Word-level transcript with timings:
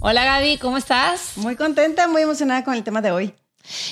Hola 0.00 0.24
Gaby, 0.24 0.58
¿cómo 0.58 0.78
estás? 0.78 1.32
Muy 1.36 1.56
contenta, 1.56 2.06
muy 2.06 2.22
emocionada 2.22 2.62
con 2.62 2.74
el 2.74 2.84
tema 2.84 3.02
de 3.02 3.10
hoy. 3.10 3.34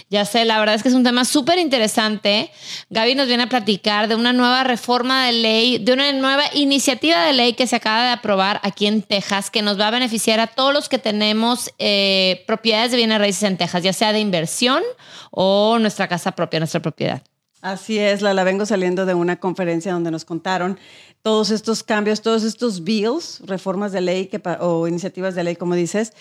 Ya 0.09 0.25
sé, 0.25 0.45
la 0.45 0.61
verdad 0.61 0.77
es 0.77 0.83
que 0.85 0.89
es 0.89 0.95
un 0.95 1.03
tema 1.03 1.25
súper 1.25 1.59
interesante. 1.59 2.53
Gaby 2.91 3.17
nos 3.17 3.27
viene 3.27 3.43
a 3.43 3.49
platicar 3.49 4.07
de 4.07 4.15
una 4.15 4.33
nueva 4.33 4.63
reforma 4.63 5.27
de 5.27 5.33
ley, 5.33 5.79
de 5.79 5.93
una 5.93 6.13
nueva 6.13 6.45
iniciativa 6.55 7.25
de 7.25 7.33
ley 7.33 7.55
que 7.55 7.67
se 7.67 7.75
acaba 7.75 8.05
de 8.05 8.11
aprobar 8.11 8.61
aquí 8.63 8.87
en 8.87 9.03
Texas, 9.03 9.51
que 9.51 9.63
nos 9.63 9.81
va 9.81 9.89
a 9.89 9.91
beneficiar 9.91 10.39
a 10.39 10.47
todos 10.47 10.73
los 10.73 10.89
que 10.89 10.99
tenemos 10.99 11.73
eh, 11.79 12.45
propiedades 12.47 12.93
de 12.93 12.99
bienes 12.99 13.19
raíces 13.19 13.43
en 13.43 13.57
Texas, 13.57 13.83
ya 13.83 13.93
sea 13.93 14.13
de 14.13 14.21
inversión 14.21 14.85
o 15.33 15.79
nuestra 15.81 16.07
casa 16.07 16.33
propia, 16.33 16.61
nuestra 16.61 16.81
propiedad. 16.81 17.21
Así 17.67 17.99
es, 17.99 18.23
la, 18.23 18.45
vengo 18.45 18.65
saliendo 18.65 19.07
de 19.07 19.15
una 19.15 19.41
conferencia 19.41 19.93
donde 19.93 20.13
nos 20.13 20.25
contaron 20.25 20.79
todos 21.23 21.51
estos 21.51 21.83
cambios, 21.83 22.23
todos 22.23 22.45
estos 22.45 22.85
bills, 22.85 23.43
reformas 23.45 23.91
de 23.91 24.03
ley 24.03 24.27
que, 24.29 24.41
o 24.61 24.87
iniciativas 24.87 25.35
de 25.35 25.43
ley, 25.43 25.57
como 25.57 25.75
dices, 25.75 26.13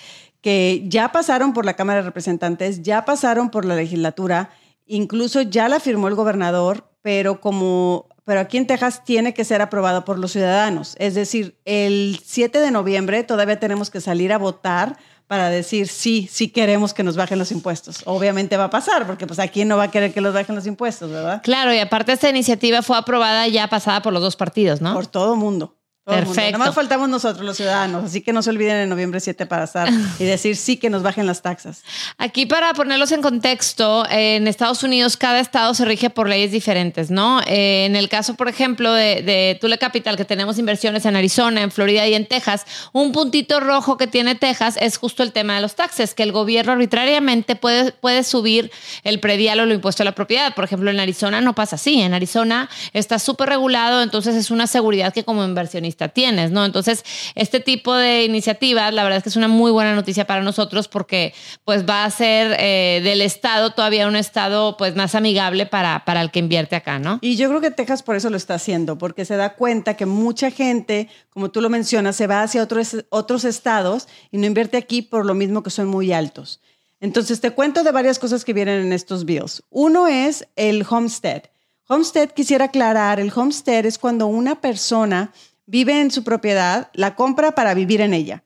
que 0.42 0.84
ya 0.88 1.12
pasaron 1.12 1.54
por 1.54 1.64
la 1.64 1.76
Cámara 1.76 2.00
de 2.00 2.08
Representantes, 2.08 2.82
ya 2.82 3.06
pasaron 3.06 3.52
por 3.52 3.64
la 3.64 3.76
legislatura, 3.76 4.50
incluso 4.88 5.44
ya 5.44 5.70
la 5.70 5.80
firmó 5.80 6.08
el 6.08 6.16
gobernador, 6.16 6.90
pero 7.04 7.40
como 7.40 8.08
pero 8.26 8.40
aquí 8.40 8.58
en 8.58 8.66
Texas 8.66 9.04
tiene 9.06 9.36
que 9.36 9.46
ser 9.46 9.62
aprobado 9.62 10.04
por 10.04 10.18
los 10.18 10.32
ciudadanos. 10.32 10.96
Es 10.98 11.14
decir, 11.14 11.60
el 11.64 12.20
7 12.24 12.60
de 12.60 12.72
noviembre 12.72 13.22
todavía 13.22 13.60
tenemos 13.60 13.92
que 13.92 14.02
salir 14.02 14.34
a 14.34 14.40
votar 14.40 14.98
para 15.28 15.50
decir 15.50 15.88
sí, 15.88 16.28
sí 16.32 16.50
queremos 16.50 16.94
que 16.94 17.04
nos 17.04 17.16
bajen 17.16 17.40
los 17.40 17.52
impuestos. 17.52 18.02
Obviamente 18.06 18.58
va 18.58 18.66
a 18.66 18.70
pasar, 18.70 19.08
porque 19.08 19.26
pues 19.26 19.40
aquí 19.40 19.66
no 19.66 19.78
va 19.78 19.84
a 19.84 19.92
querer 19.92 20.14
que 20.14 20.22
los 20.22 20.34
bajen 20.34 20.56
los 20.56 20.68
impuestos, 20.68 21.10
¿verdad? 21.10 21.42
Claro, 21.44 21.74
y 21.74 21.80
aparte 21.80 22.12
esta 22.12 22.30
iniciativa 22.30 22.82
fue 22.82 22.98
aprobada 22.98 23.48
ya 23.48 23.68
pasada 23.68 24.02
por 24.02 24.14
los 24.14 24.22
dos 24.22 24.36
partidos, 24.36 24.82
¿no? 24.82 24.94
Por 24.94 25.08
todo 25.08 25.36
mundo. 25.36 25.76
Perfecto. 26.06 26.52
Nada 26.52 26.58
más 26.68 26.76
faltamos 26.76 27.10
nosotros, 27.10 27.44
los 27.44 27.58
ciudadanos. 27.58 28.06
Así 28.06 28.22
que 28.22 28.32
no 28.32 28.44
se 28.44 28.52
olviden 28.52 28.78
en 28.78 28.90
noviembre 28.90 29.20
7 29.20 29.48
para 29.48 29.64
estar 29.64 29.90
y 30.20 30.24
decir 30.24 30.56
sí 30.56 30.78
que 30.78 30.92
nos 30.92 31.02
bajen 31.02 31.26
las 31.26 31.42
taxas. 31.42 31.84
Aquí, 32.20 32.46
para 32.46 32.76
ponerlos 32.76 33.12
en 33.12 33.24
contexto, 33.24 34.06
en 34.12 34.48
Estados 34.48 34.84
Unidos 34.84 35.18
cada 35.18 35.40
estado 35.40 35.74
se 35.74 35.84
rige 35.84 36.12
por 36.12 36.30
leyes 36.30 36.52
diferentes, 36.52 37.10
¿no? 37.10 37.42
Eh, 37.48 37.86
en 37.86 37.96
el 37.96 38.08
caso, 38.08 38.36
por 38.36 38.48
ejemplo, 38.50 38.94
de, 38.94 39.24
de 39.24 39.58
Tule 39.60 39.80
Capital, 39.80 40.16
que 40.16 40.26
tenemos 40.26 40.60
inversiones 40.60 41.06
en 41.06 41.16
Arizona, 41.16 41.64
en 41.64 41.72
Florida 41.72 42.08
y 42.08 42.14
en 42.14 42.28
Texas, 42.28 42.68
un 42.94 43.12
puntito 43.12 43.60
rojo 43.60 43.98
que 43.98 44.06
tiene 44.06 44.36
Texas 44.36 44.78
es 44.80 44.98
justo 44.98 45.24
el 45.24 45.32
tema 45.32 45.56
de 45.56 45.62
los 45.62 45.74
taxes, 45.74 46.14
que 46.14 46.22
el 46.22 46.32
gobierno 46.32 46.74
arbitrariamente 46.74 47.56
puede, 47.56 47.94
puede 47.94 48.24
subir 48.24 48.72
el 49.04 49.20
predial 49.20 49.60
o 49.60 49.66
lo 49.66 49.74
impuesto 49.74 50.04
a 50.04 50.06
la 50.06 50.14
propiedad. 50.14 50.54
Por 50.54 50.66
ejemplo, 50.66 50.92
en 50.92 51.00
Arizona 51.00 51.42
no 51.42 51.56
pasa 51.56 51.78
así. 51.78 52.00
En 52.00 52.14
Arizona 52.14 52.70
está 52.94 53.18
súper 53.18 53.50
regulado, 53.50 54.04
entonces 54.04 54.36
es 54.36 54.52
una 54.52 54.68
seguridad 54.68 55.12
que 55.12 55.24
como 55.24 55.44
inversionista 55.44 55.95
tienes, 56.14 56.52
¿no? 56.52 56.66
Entonces, 56.66 57.04
este 57.36 57.60
tipo 57.60 57.94
de 57.94 58.24
iniciativas, 58.24 58.94
la 58.94 59.04
verdad 59.04 59.18
es 59.18 59.24
que 59.24 59.30
es 59.30 59.36
una 59.36 59.48
muy 59.48 59.72
buena 59.72 59.96
noticia 59.96 60.28
para 60.28 60.42
nosotros 60.42 60.88
porque 60.88 61.34
pues 61.64 61.88
va 61.88 62.06
a 62.06 62.10
ser 62.10 62.56
eh, 62.60 63.02
del 63.04 63.22
Estado 63.22 63.72
todavía 63.72 64.08
un 64.08 64.16
Estado 64.16 64.78
pues 64.78 64.96
más 64.96 65.16
amigable 65.16 65.66
para, 65.66 66.06
para 66.06 66.22
el 66.22 66.32
que 66.32 66.40
invierte 66.40 66.76
acá, 66.76 67.00
¿no? 67.00 67.20
Y 67.22 67.36
yo 67.36 67.50
creo 67.50 67.62
que 67.62 67.72
Texas 67.72 68.04
por 68.04 68.16
eso 68.16 68.30
lo 68.30 68.38
está 68.38 68.56
haciendo, 68.56 68.98
porque 68.98 69.26
se 69.26 69.36
da 69.36 69.56
cuenta 69.56 69.96
que 69.96 70.06
mucha 70.06 70.52
gente, 70.52 71.10
como 71.30 71.50
tú 71.50 71.62
lo 71.62 71.70
mencionas, 71.70 72.16
se 72.16 72.28
va 72.28 72.44
hacia 72.44 72.64
otros, 72.64 73.06
otros 73.10 73.46
estados 73.46 74.08
y 74.32 74.38
no 74.38 74.46
invierte 74.46 74.78
aquí 74.78 75.02
por 75.02 75.26
lo 75.26 75.34
mismo 75.34 75.64
que 75.64 75.70
son 75.70 75.88
muy 75.88 76.14
altos. 76.14 76.62
Entonces, 77.00 77.42
te 77.42 77.52
cuento 77.52 77.84
de 77.84 77.92
varias 77.92 78.20
cosas 78.20 78.46
que 78.46 78.54
vienen 78.54 78.82
en 78.82 78.94
estos 78.94 79.26
bills. 79.26 79.64
Uno 79.70 80.08
es 80.08 80.48
el 80.56 80.86
homestead. 80.90 81.44
Homestead, 81.88 82.32
quisiera 82.32 82.66
aclarar, 82.66 83.20
el 83.20 83.32
homestead 83.36 83.86
es 83.86 84.00
cuando 84.00 84.26
una 84.26 84.60
persona 84.60 85.32
vive 85.66 86.00
en 86.00 86.12
su 86.12 86.24
propiedad, 86.24 86.90
la 86.94 87.16
compra 87.16 87.54
para 87.54 87.74
vivir 87.74 88.02
en 88.02 88.14
ella. 88.14 88.44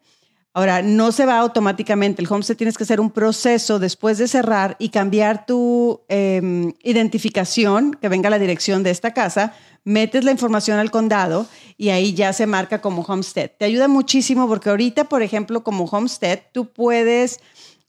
Ahora, 0.54 0.82
no 0.82 1.12
se 1.12 1.26
va 1.26 1.38
automáticamente. 1.38 2.22
El 2.22 2.28
homestead 2.30 2.58
tienes 2.58 2.78
que 2.78 2.84
hacer 2.84 3.00
un 3.00 3.12
proceso 3.12 3.78
después 3.78 4.18
de 4.18 4.28
cerrar 4.28 4.76
y 4.80 4.90
cambiar 4.90 5.46
tu 5.46 6.02
em, 6.10 6.74
identificación, 6.84 7.94
que 7.94 8.10
venga 8.10 8.30
la 8.30 8.40
dirección 8.40 8.82
de 8.82 8.90
esta 8.90 9.14
casa, 9.14 9.54
metes 9.84 10.24
la 10.24 10.32
información 10.32 10.80
al 10.80 10.92
condado 10.92 11.46
y 11.78 11.90
ahí 11.90 12.14
ya 12.14 12.34
se 12.34 12.48
marca 12.48 12.82
como 12.82 13.04
homestead. 13.04 13.52
Te 13.58 13.66
ayuda 13.66 13.88
muchísimo 13.88 14.48
porque 14.48 14.70
ahorita, 14.70 15.06
por 15.06 15.22
ejemplo, 15.22 15.64
como 15.64 15.86
homestead, 15.86 16.40
tú 16.52 16.74
puedes 16.74 17.40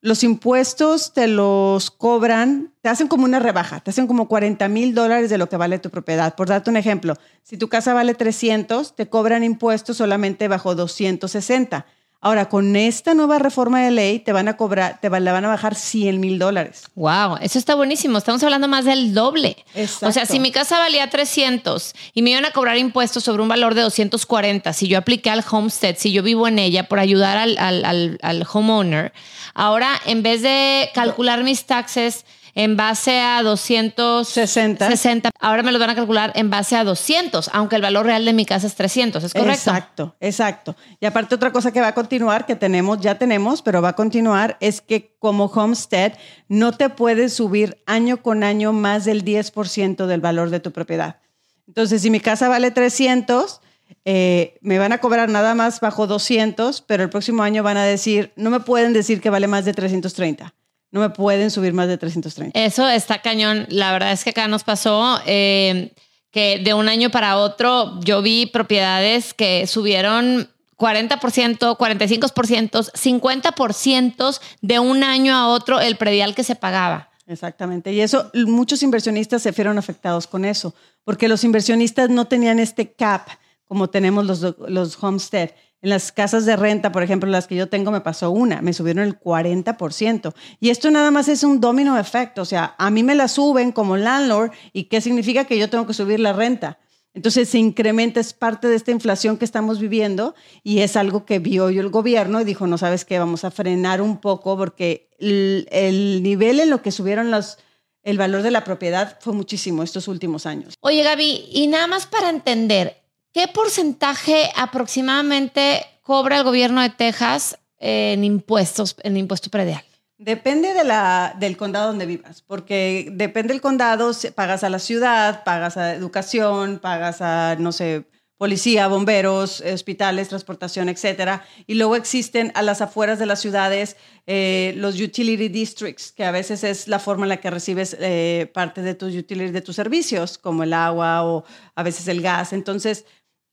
los 0.03 0.23
impuestos 0.25 1.13
te 1.13 1.27
los 1.29 1.91
cobran, 1.91 2.73
te 2.81 2.89
hacen 2.89 3.07
como 3.07 3.25
una 3.25 3.39
rebaja, 3.39 3.81
te 3.81 3.91
hacen 3.91 4.07
como 4.07 4.29
40 4.29 4.67
mil 4.69 4.95
dólares 4.95 5.29
de 5.29 5.37
lo 5.37 5.49
que 5.49 5.57
vale 5.57 5.79
tu 5.79 5.91
propiedad. 5.91 6.35
Por 6.35 6.49
darte 6.49 6.71
un 6.71 6.77
ejemplo, 6.77 7.15
si 7.43 7.59
tu 7.59 7.69
casa 7.69 7.93
vale 7.93 8.15
300, 8.15 8.97
te 8.97 9.09
cobran 9.09 9.45
impuestos 9.45 9.99
solamente 9.99 10.49
bajo 10.49 10.75
260. 10.75 11.87
Ahora, 12.23 12.51
con 12.51 12.77
esta 12.77 13.15
nueva 13.15 13.39
reforma 13.39 13.81
de 13.81 13.91
ley, 13.91 14.19
te 14.19 14.33
van 14.33 14.47
a 14.47 14.59
cobrar, 14.59 15.01
te 15.01 15.09
van, 15.09 15.25
van 15.25 15.45
a 15.47 15.49
bajar 15.49 15.75
100 15.75 16.21
mil 16.21 16.39
dólares. 16.39 16.83
Wow, 16.95 17.39
eso 17.41 17.59
está 17.59 17.75
buenísimo. 17.75 18.19
Estamos 18.19 18.43
hablando 18.43 18.69
más 18.69 18.85
del 18.85 19.15
doble. 19.15 19.57
O 20.03 20.13
sea, 20.13 20.27
si 20.27 20.39
mi 20.39 20.53
casa 20.53 20.79
valía 20.79 21.09
300 21.09 21.95
y 22.13 22.21
me 22.21 22.31
iban 22.31 22.45
a 22.45 22.51
cobrar 22.51 22.77
impuestos 22.77 23.25
sobre 23.25 23.43
un 23.43 23.49
valor 23.49 23.75
de 23.75 23.81
240, 23.81 24.71
si 24.75 24.87
yo 24.87 24.99
apliqué 24.99 25.31
al 25.31 25.43
homestead, 25.51 25.97
si 25.97 26.13
yo 26.13 26.23
vivo 26.23 26.47
en 26.47 26.59
ella 26.59 26.89
por 26.89 26.99
ayudar 26.99 27.39
al, 27.39 27.57
al, 27.57 28.19
al 28.21 28.47
homeowner, 28.53 29.15
ahora 29.55 29.99
en 30.05 30.23
vez 30.23 30.43
de 30.43 30.91
calcular 30.93 31.43
mis 31.43 31.65
taxes, 31.65 32.27
en 32.55 32.77
base 32.77 33.21
a 33.21 33.43
260. 33.43 35.31
Ahora 35.41 35.63
me 35.63 35.73
lo 35.73 35.79
van 35.79 35.91
a 35.91 35.95
calcular 35.95 36.33
en 36.35 36.51
base 36.51 36.77
a 36.77 36.85
200, 36.85 37.51
aunque 37.53 37.77
el 37.77 37.83
valor 37.83 38.07
real 38.07 38.25
de 38.25 38.33
mi 38.33 38.47
casa 38.47 38.67
es 38.67 38.75
300, 38.75 39.25
¿es 39.25 39.33
correcto? 39.33 39.53
Exacto, 39.53 40.17
exacto. 40.21 40.77
Y 41.01 41.07
aparte 41.07 41.35
otra 41.35 41.53
cosa 41.53 41.73
que 41.73 41.81
va 41.81 41.89
a 41.89 41.95
continuar, 41.95 42.47
que 42.47 42.57
tenemos, 42.57 43.01
ya 43.01 43.17
tenemos, 43.17 43.63
pero 43.63 43.83
va 43.83 43.91
a 43.91 43.97
continuar, 43.97 44.57
es 44.61 44.81
que 44.81 45.17
como 45.19 45.47
homestead 45.47 46.13
no 46.49 46.73
te 46.73 46.89
puedes 46.89 47.35
subir 47.35 47.83
año 47.87 48.23
con 48.23 48.43
año 48.45 48.73
más 48.73 49.05
del 49.05 49.25
10% 49.25 50.07
del 50.07 50.21
valor 50.21 50.51
de 50.51 50.61
tu 50.61 50.73
propiedad. 50.73 51.21
Entonces, 51.67 52.03
si 52.03 52.11
mi 52.11 52.21
casa 52.21 52.49
vale 52.49 52.71
300, 52.71 53.61
eh, 54.05 54.59
me 54.61 54.79
van 54.79 54.93
a 54.93 54.99
cobrar 54.99 55.29
nada 55.29 55.55
más 55.55 55.81
bajo 55.81 56.07
200, 56.07 56.83
pero 56.83 57.03
el 57.03 57.11
próximo 57.11 57.43
año 57.43 57.63
van 57.63 57.77
a 57.77 57.85
decir, 57.85 58.33
no 58.37 58.51
me 58.51 58.61
pueden 58.61 58.93
decir 58.93 59.21
que 59.21 59.31
vale 59.31 59.47
más 59.47 59.65
de 59.65 59.73
330 59.73 60.55
no 60.91 61.01
me 61.01 61.11
pueden 61.11 61.51
subir 61.51 61.73
más 61.73 61.89
de 61.89 61.99
330. 61.99 62.59
Eso 62.59 62.89
está 62.89 63.23
cañón. 63.23 63.67
La 63.69 63.93
verdad 63.93 64.13
es 64.13 64.25
que 64.25 64.31
acá 64.31 64.49
nos 64.49 64.65
pasó 64.65 65.21
eh, 65.27 65.93
que 66.31 66.59
de 66.59 66.75
un 66.75 66.89
año 66.89 67.11
para 67.11 67.37
otro 67.37 68.01
yo 68.01 68.23
vi 68.23 68.47
propiedades 68.47 69.35
que 69.35 69.67
subieron 69.67 70.49
40%, 70.77 71.77
45%, 71.77 72.93
50% 72.93 74.41
de 74.63 74.79
un 74.79 75.05
año 75.05 75.35
a 75.35 75.49
otro 75.49 75.81
el 75.81 75.97
predial 75.97 76.35
que 76.35 76.45
se 76.45 76.57
pagaba. 76.57 77.11
Exactamente. 77.27 77.93
Y 77.93 78.01
eso, 78.01 78.31
muchos 78.35 78.83
inversionistas 78.83 79.43
se 79.43 79.53
fueron 79.53 79.79
afectados 79.79 80.27
con 80.27 80.45
eso, 80.45 80.75
porque 81.05 81.29
los 81.29 81.45
inversionistas 81.45 82.11
no 82.11 82.25
tenían 82.25 82.59
este 82.59 82.93
cap 82.93 83.29
como 83.71 83.89
tenemos 83.89 84.27
los, 84.27 84.57
los 84.69 85.01
homestead. 85.01 85.51
En 85.83 85.91
las 85.91 86.13
casas 86.13 86.45
de 86.45 86.57
renta, 86.57 86.93
por 86.93 87.03
ejemplo, 87.03 87.31
las 87.31 87.47
que 87.47 87.57
yo 87.57 87.69
tengo, 87.69 87.91
me 87.91 88.03
pasó 88.03 88.31
una, 88.31 88.61
me 88.61 88.73
subieron 88.73 89.05
el 89.05 89.19
40%. 89.19 90.35
Y 90.61 90.71
esto 90.71 90.91
nada 90.91 91.11
más 91.11 91.29
es 91.29 91.43
un 91.43 91.61
domino 91.61 91.99
efecto, 91.99 92.43
o 92.43 92.45
sea, 92.45 92.75
a 92.79 92.91
mí 92.91 93.03
me 93.03 93.15
la 93.15 93.29
suben 93.29 93.73
como 93.73 93.97
landlord 93.97 94.53
y 94.73 94.85
qué 94.85 95.01
significa 95.01 95.45
que 95.45 95.59
yo 95.59 95.71
tengo 95.71 95.87
que 95.87 95.95
subir 95.95 96.21
la 96.21 96.33
renta. 96.35 96.79
Entonces 97.13 97.49
se 97.49 97.59
incrementa, 97.59 98.21
es 98.21 98.33
parte 98.33 98.69
de 98.69 98.77
esta 98.77 98.93
inflación 98.93 99.37
que 99.37 99.45
estamos 99.45 99.81
viviendo 99.81 100.35
y 100.63 100.81
es 100.81 100.97
algo 100.97 101.25
que 101.25 101.41
vio 101.41 101.69
yo 101.71 101.81
el 101.81 101.89
gobierno 101.89 102.41
y 102.41 102.45
dijo, 102.45 102.67
no 102.67 102.79
sabes 102.79 103.05
qué, 103.05 103.19
vamos 103.19 103.45
a 103.45 103.51
frenar 103.51 104.01
un 104.01 104.19
poco 104.19 104.57
porque 104.57 105.09
el, 105.19 106.21
nivel 106.23 106.61
en 106.61 106.71
lo 106.71 106.83
que 106.83 106.93
subieron 106.93 107.33
los, 107.33 107.59
el 108.05 108.17
valor 108.17 108.43
de 108.43 108.53
la 108.53 108.63
propiedad 108.63 109.19
fue 109.21 109.33
muchísimo 109.33 109.83
estos 109.83 110.07
últimos 110.07 110.47
años. 110.47 110.75
Oye 110.81 111.03
Gaby, 111.03 111.49
y 111.51 111.67
nada 111.67 111.89
más 111.89 112.07
para 112.07 112.31
entender, 112.31 113.00
¿Qué 113.33 113.47
porcentaje 113.47 114.51
aproximadamente 114.57 115.87
cobra 116.03 116.39
el 116.39 116.45
gobierno 116.45 116.83
de 116.83 116.91
Texas 116.91 117.59
en 117.79 118.25
impuestos, 118.25 118.97
en 119.05 119.17
impuesto 119.17 119.51
predial? 119.51 119.85
Depende 120.19 120.75
de 120.75 120.83
la, 120.85 121.35
del 121.39 121.57
condado 121.57 121.87
donde 121.87 122.07
vivas, 122.07 122.43
porque 122.43 123.09
depende 123.13 123.55
del 123.55 123.63
condado, 123.63 124.11
pagas 124.35 124.65
a 124.65 124.69
la 124.69 124.81
ciudad, 124.81 125.45
pagas 125.45 125.77
a 125.77 125.95
educación, 125.95 126.81
pagas 126.81 127.23
a, 127.23 127.57
no 127.57 127.73
sé, 127.73 128.05
policía, 128.37 128.89
bomberos, 128.89 129.61
hospitales, 129.61 130.29
transportación, 130.29 130.89
etcétera. 130.89 131.45
Y 131.67 131.75
luego 131.75 131.95
existen 131.95 132.53
a 132.55 132.63
las 132.63 132.81
afueras 132.81 133.19
de 133.19 133.27
las 133.27 133.39
ciudades 133.41 133.97
eh, 134.27 134.73
los 134.77 135.01
utility 135.01 135.49
districts, 135.49 136.11
que 136.11 136.25
a 136.25 136.31
veces 136.31 136.65
es 136.65 136.89
la 136.89 136.99
forma 136.99 137.27
en 137.27 137.29
la 137.29 137.37
que 137.37 137.51
recibes 137.51 137.95
eh, 138.01 138.51
parte 138.55 138.81
de 138.81 138.95
tus 138.95 139.15
utilities, 139.15 139.53
de 139.53 139.61
tus 139.61 139.77
servicios, 139.77 140.39
como 140.39 140.63
el 140.63 140.73
agua 140.73 141.25
o 141.25 141.45
a 141.75 141.83
veces 141.83 142.09
el 142.09 142.23
gas. 142.23 142.53
Entonces, 142.53 143.05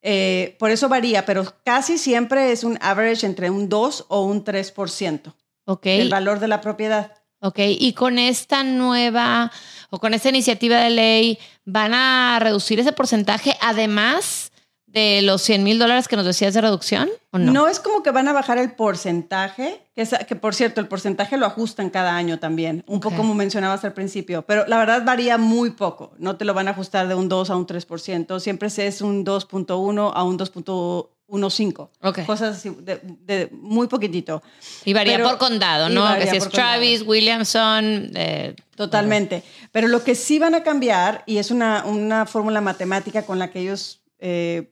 eh, 0.09 0.56
por 0.57 0.71
eso 0.71 0.88
varía, 0.88 1.25
pero 1.25 1.44
casi 1.65 1.98
siempre 1.98 2.54
es 2.54 2.63
un 2.63 2.77
average 2.80 3.25
entre 3.25 3.50
un 3.50 3.68
2 3.68 4.06
o 4.07 4.24
un 4.24 4.45
3%. 4.45 5.33
Ok. 5.65 5.86
El 5.86 6.07
valor 6.07 6.39
de 6.39 6.48
la 6.48 6.62
propiedad. 6.62 7.12
Ok, 7.42 7.59
y 7.59 7.92
con 7.92 8.18
esta 8.18 8.63
nueva 8.63 9.51
o 9.89 10.00
con 10.00 10.13
esta 10.13 10.30
iniciativa 10.30 10.77
de 10.77 10.92
ley, 10.92 11.39
¿van 11.65 11.94
a 11.94 12.39
reducir 12.39 12.80
ese 12.80 12.94
porcentaje 12.94 13.57
además 13.59 14.46
de 14.87 15.21
los 15.21 15.41
100 15.41 15.63
mil 15.63 15.77
dólares 15.77 16.07
que 16.07 16.15
nos 16.15 16.25
decías 16.25 16.53
de 16.53 16.61
reducción? 16.61 17.09
¿o 17.31 17.37
no? 17.37 17.51
no 17.51 17.67
es 17.67 17.79
como 17.79 18.01
que 18.01 18.11
van 18.11 18.27
a 18.27 18.33
bajar 18.33 18.57
el 18.57 18.71
porcentaje, 18.71 19.81
que, 19.93 20.07
que 20.27 20.35
por 20.35 20.55
cierto, 20.55 20.81
el 20.81 20.87
porcentaje 20.87 21.37
lo 21.37 21.45
ajustan 21.45 21.89
cada 21.89 22.15
año 22.15 22.39
también, 22.39 22.83
un 22.87 22.99
poco 22.99 23.17
como 23.17 23.33
mencionabas 23.35 23.83
al 23.83 23.93
principio, 23.93 24.43
pero 24.43 24.65
la 24.67 24.77
verdad 24.77 25.03
varía 25.05 25.37
muy 25.37 25.71
poco. 25.71 26.13
No 26.17 26.37
te 26.37 26.45
lo 26.45 26.53
van 26.53 26.67
a 26.67 26.71
ajustar 26.71 27.07
de 27.07 27.15
un 27.15 27.29
2 27.29 27.49
a 27.49 27.55
un 27.57 27.67
3%, 27.67 28.39
siempre 28.39 28.69
es 28.69 29.01
un 29.01 29.25
2.1 29.25 30.11
a 30.13 30.23
un 30.23 30.39
2.15. 30.39 31.89
Okay. 32.01 32.25
Cosas 32.25 32.57
así, 32.57 32.73
de, 32.79 33.49
muy 33.51 33.87
poquitito. 33.87 34.41
Y 34.85 34.93
varía 34.93 35.21
por 35.21 35.37
condado, 35.37 35.89
¿no? 35.89 36.15
Que 36.15 36.27
si 36.27 36.37
es 36.37 36.47
Travis, 36.47 37.01
Williamson. 37.01 38.11
Eh, 38.15 38.55
Totalmente. 38.75 39.43
Pero 39.73 39.89
lo 39.89 40.03
que 40.05 40.15
sí 40.15 40.39
van 40.39 40.55
a 40.55 40.63
cambiar, 40.63 41.23
y 41.25 41.37
es 41.37 41.51
una, 41.51 41.83
una 41.85 42.25
fórmula 42.25 42.61
matemática 42.61 43.23
con 43.23 43.39
la 43.39 43.51
que 43.51 43.59
ellos 43.59 44.01
eh, 44.19 44.71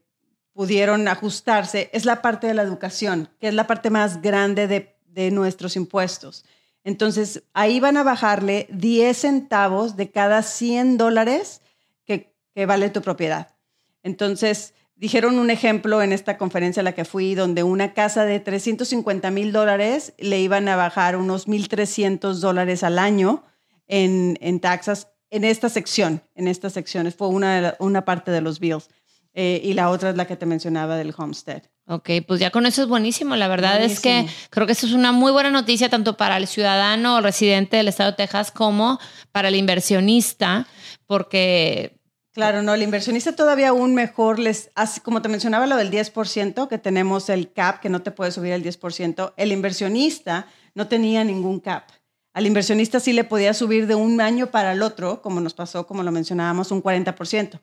pudieron 0.55 1.09
ajustarse 1.09 1.89
es 1.91 2.05
la 2.05 2.21
parte 2.21 2.47
de 2.47 2.53
la 2.53 2.63
educación, 2.63 3.29
que 3.41 3.49
es 3.49 3.53
la 3.53 3.67
parte 3.67 3.89
más 3.89 4.21
grande 4.21 4.67
de, 4.67 4.91
nuestros 5.31 5.77
impuestos. 5.77 6.43
Entonces, 6.83 7.43
ahí 7.53 7.79
van 7.79 7.95
a 7.95 8.03
bajarle 8.03 8.67
10 8.69 9.17
centavos 9.17 9.95
de 9.95 10.11
cada 10.11 10.43
100 10.43 10.97
dólares 10.97 11.61
que, 12.05 12.33
vale 12.65 12.89
tu 12.89 13.01
propiedad. 13.01 13.55
Entonces, 14.03 14.73
dijeron 14.95 15.39
un 15.39 15.49
ejemplo 15.49 16.01
en 16.01 16.11
esta 16.11 16.37
conferencia 16.37 16.81
a 16.81 16.83
la 16.83 16.93
que 16.93 17.05
fui, 17.05 17.33
donde 17.33 17.63
una 17.63 17.93
casa 17.93 18.25
de 18.25 18.41
350 18.41 19.31
mil 19.31 19.53
dólares 19.53 20.13
le 20.17 20.39
iban 20.41 20.67
a 20.67 20.75
bajar 20.75 21.15
unos 21.15 21.47
1.300 21.47 22.33
dólares 22.35 22.83
al 22.83 22.99
año 22.99 23.43
en, 23.87 24.37
en 24.41 24.59
taxas 24.59 25.07
en 25.29 25.43
esta 25.43 25.69
sección, 25.69 26.21
en 26.35 26.47
estas 26.47 26.73
secciones. 26.73 27.15
Fue 27.15 27.27
una, 27.27 27.75
una 27.79 28.05
parte 28.05 28.31
de 28.31 28.41
los 28.41 28.59
bills. 28.59 28.89
Eh, 29.37 29.59
y 29.61 29.73
la 29.73 29.89
otra 29.89 30.11
es 30.11 30.15
la 30.15 30.25
que 30.25 30.37
te 30.37 30.45
mencionaba 30.45 30.95
del 30.95 31.13
homestead. 31.15 31.63
Ok, 31.87 32.09
pues 32.25 32.39
ya 32.39 32.51
con 32.51 32.65
eso 32.65 32.81
es 32.81 32.87
buenísimo. 32.87 33.35
La 33.35 33.49
verdad 33.49 33.83
es 33.83 33.99
que 33.99 34.25
creo 34.49 34.65
que 34.65 34.71
eso 34.71 34.87
es 34.87 34.93
una 34.93 35.11
muy 35.11 35.33
buena 35.33 35.51
noticia 35.51 35.89
tanto 35.89 36.15
para 36.15 36.37
el 36.37 36.47
ciudadano 36.47 37.17
o 37.17 37.21
residente 37.21 37.75
del 37.75 37.89
estado 37.89 38.11
de 38.11 38.17
Texas 38.17 38.49
como 38.49 38.97
para 39.33 39.49
el 39.49 39.55
inversionista, 39.55 40.67
porque... 41.05 41.99
Claro, 42.31 42.63
no, 42.63 42.73
el 42.73 42.81
inversionista 42.81 43.35
todavía 43.35 43.69
aún 43.69 43.93
mejor 43.93 44.39
les, 44.39 44.69
así 44.73 45.01
como 45.01 45.21
te 45.21 45.29
mencionaba 45.29 45.67
lo 45.67 45.75
del 45.75 45.91
10%, 45.91 46.67
que 46.69 46.77
tenemos 46.77 47.29
el 47.29 47.51
cap, 47.51 47.81
que 47.81 47.89
no 47.89 48.01
te 48.01 48.11
puede 48.11 48.31
subir 48.31 48.53
el 48.53 48.63
10%, 48.63 49.33
el 49.35 49.51
inversionista 49.51 50.47
no 50.73 50.87
tenía 50.87 51.23
ningún 51.25 51.59
cap. 51.59 51.89
Al 52.33 52.45
inversionista 52.45 52.99
sí 52.99 53.13
le 53.13 53.23
podía 53.23 53.53
subir 53.53 53.87
de 53.87 53.95
un 53.95 54.19
año 54.19 54.47
para 54.47 54.71
el 54.73 54.81
otro, 54.81 55.21
como 55.21 55.39
nos 55.39 55.53
pasó, 55.53 55.87
como 55.87 56.03
lo 56.03 56.11
mencionábamos, 56.11 56.71
un 56.71 56.81
40%. 56.81 57.59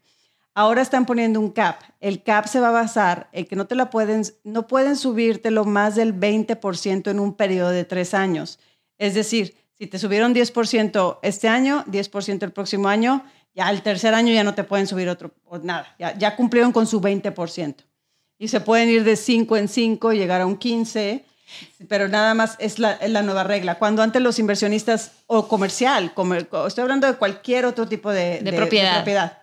Ahora 0.54 0.82
están 0.82 1.06
poniendo 1.06 1.40
un 1.40 1.50
cap. 1.50 1.80
El 2.00 2.22
cap 2.22 2.46
se 2.46 2.60
va 2.60 2.68
a 2.68 2.72
basar 2.72 3.28
en 3.32 3.46
que 3.46 3.56
no 3.56 3.66
te 3.66 3.74
la 3.74 3.88
pueden, 3.88 4.22
no 4.44 4.66
pueden 4.66 4.96
subírtelo 4.96 5.64
más 5.64 5.94
del 5.94 6.14
20% 6.18 7.10
en 7.10 7.20
un 7.20 7.34
periodo 7.34 7.70
de 7.70 7.84
tres 7.84 8.12
años. 8.12 8.58
Es 8.98 9.14
decir, 9.14 9.56
si 9.72 9.86
te 9.86 9.98
subieron 9.98 10.34
10% 10.34 11.18
este 11.22 11.48
año, 11.48 11.84
10% 11.86 12.42
el 12.42 12.52
próximo 12.52 12.88
año, 12.88 13.24
ya 13.54 13.70
el 13.70 13.82
tercer 13.82 14.14
año 14.14 14.32
ya 14.32 14.44
no 14.44 14.54
te 14.54 14.64
pueden 14.64 14.86
subir 14.86 15.08
otro, 15.08 15.32
nada. 15.62 15.94
Ya, 15.98 16.16
ya 16.16 16.36
cumplieron 16.36 16.72
con 16.72 16.86
su 16.86 17.00
20%. 17.00 17.76
Y 18.38 18.48
se 18.48 18.60
pueden 18.60 18.88
ir 18.90 19.04
de 19.04 19.16
5 19.16 19.56
en 19.56 19.68
5, 19.68 20.12
llegar 20.12 20.40
a 20.42 20.46
un 20.46 20.56
15 20.56 21.24
pero 21.88 22.08
nada 22.08 22.34
más 22.34 22.56
es 22.58 22.78
la, 22.78 22.96
nueva 23.22 23.44
regla. 23.44 23.76
Cuando 23.76 24.02
antes 24.02 24.22
los 24.22 24.38
inversionistas 24.38 25.12
o 25.26 25.48
comercial, 25.48 26.12
estoy 26.66 26.82
hablando 26.82 27.06
de 27.06 27.14
cualquier 27.14 27.66
otro 27.66 27.86
tipo 27.86 28.10
de, 28.10 28.42
propiedad. 28.54 29.38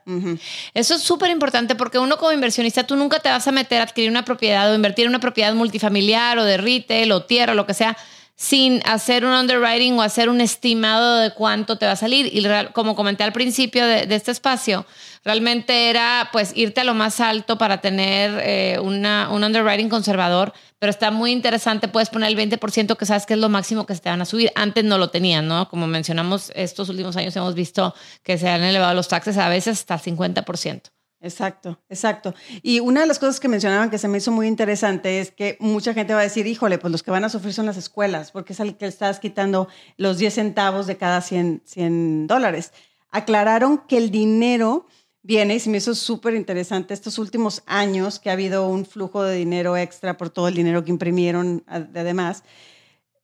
Eso 0.73 0.95
es 0.95 1.01
súper 1.01 1.29
importante 1.29 1.75
porque 1.75 2.00
uno 2.00 2.17
como 2.17 2.31
inversionista, 2.31 2.85
tú 2.85 2.95
nunca 2.95 3.19
te 3.19 3.29
vas 3.29 3.47
a 3.47 3.51
meter 3.51 3.81
a 3.81 3.83
adquirir 3.83 4.09
una 4.09 4.25
propiedad 4.25 4.71
o 4.71 4.75
invertir 4.75 5.06
en 5.06 5.09
una 5.09 5.19
propiedad 5.19 5.53
multifamiliar 5.53 6.38
o 6.38 6.44
de 6.44 6.57
retail 6.57 7.11
o 7.11 7.23
tierra 7.23 7.53
o 7.53 7.56
lo 7.56 7.65
que 7.65 7.73
sea 7.73 7.97
sin 8.39 8.81
hacer 8.85 9.25
un 9.25 9.33
underwriting 9.33 9.99
o 9.99 10.02
hacer 10.02 10.30
un 10.30 10.40
estimado 10.40 11.18
de 11.18 11.33
cuánto 11.33 11.78
te 11.78 11.85
va 11.85 11.92
a 11.92 11.95
salir. 11.97 12.30
Y 12.31 12.42
como 12.71 12.95
comenté 12.95 13.25
al 13.25 13.33
principio 13.33 13.85
de, 13.85 14.07
este 14.16 14.31
espacio, 14.31 14.85
realmente 15.25 15.90
era 15.90 16.30
pues 16.31 16.54
irte 16.56 16.80
a 16.80 16.85
lo 16.85 16.94
más 16.94 17.19
alto 17.19 17.57
para 17.57 17.81
tener 17.81 18.40
eh, 18.42 18.80
una, 18.81 19.28
un 19.30 19.44
underwriting 19.44 19.90
conservador, 19.90 20.54
pero 20.80 20.90
está 20.90 21.11
muy 21.11 21.33
interesante, 21.33 21.90
puedes 21.90 22.09
poner 22.09 22.30
el 22.30 22.37
20% 22.37 22.95
que 22.95 23.06
sabes 23.06 23.25
que 23.25 23.33
es 23.33 23.40
lo 23.42 23.49
máximo 23.49 23.85
que 23.85 23.94
se 23.94 23.99
te 23.99 24.09
van 24.09 24.21
a 24.21 24.25
subir. 24.25 24.54
Antes 24.56 24.85
no 24.85 24.97
lo 24.97 25.09
tenían, 25.09 25.45
¿no? 25.45 25.68
Como 25.68 25.85
mencionamos, 25.85 26.54
estos 26.56 26.87
últimos 26.87 27.18
años 27.18 27.35
hemos 27.35 27.56
visto 27.56 27.94
que 28.23 28.37
se 28.37 28.47
han 28.47 28.64
elevado 28.64 28.94
los 28.94 29.09
taxes 29.09 29.37
a 29.37 29.49
veces 29.49 29.80
hasta 29.80 29.99
50%. 29.99 30.83
Exacto, 31.21 31.78
exacto. 31.90 32.33
Y 32.61 32.80
una 32.80 33.02
de 33.02 33.07
las 33.07 33.19
cosas 33.19 33.42
que 33.42 33.49
mencionaban 33.49 33.90
que 33.90 33.97
se 33.97 34.07
me 34.07 34.19
hizo 34.19 34.31
muy 34.31 34.47
interesante 34.47 35.19
es 35.19 35.31
que 35.31 35.57
mucha 35.59 35.94
gente 35.94 36.14
va 36.14 36.21
a 36.21 36.23
decir, 36.23 36.47
híjole, 36.47 36.78
pues 36.78 36.92
los 36.92 37.04
que 37.04 37.11
van 37.11 37.26
a 37.26 37.30
sufrir 37.30 37.54
son 37.54 37.66
las 37.66 37.76
escuelas, 37.76 38.31
porque 38.31 38.54
es 38.54 38.59
al 38.61 38.78
que 38.78 38.85
estás 38.85 39.19
quitando 39.19 39.68
los 39.97 40.18
10 40.18 40.33
centavos 40.33 40.88
de 40.88 40.95
cada 40.95 41.21
100, 41.21 41.64
100 41.66 42.28
dólares. 42.28 42.71
Aclararon 43.11 43.80
que 43.80 43.97
el 43.97 44.11
dinero 44.11 44.88
viene, 45.21 45.56
y 45.56 45.59
se 45.59 45.69
me 45.69 45.78
hizo 45.78 45.94
súper 45.94 46.35
interesante 46.35 46.94
estos 46.94 47.19
últimos 47.19 47.64
años 47.66 48.19
que 48.19 48.30
ha 48.30 48.33
habido 48.33 48.69
un 48.69 48.85
flujo 48.85 49.23
de 49.23 49.35
dinero 49.35 49.76
extra 49.76 50.16
por 50.16 50.30
todo 50.30 50.47
el 50.47 50.56
dinero 50.56 50.85
que 50.85 50.92
imprimieron 50.92 51.64
además. 51.68 52.44